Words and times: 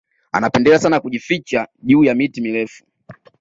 Anapendelea 0.31 0.79
sana 0.79 0.99
kujificha 0.99 1.67
juu 1.83 2.03
ya 2.03 2.15
miti 2.15 2.41
mirefu 2.41 2.85